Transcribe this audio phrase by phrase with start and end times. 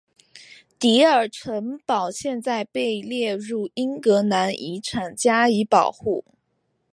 [0.79, 6.25] 迪尔城堡现在被列入英格兰遗产加以保护。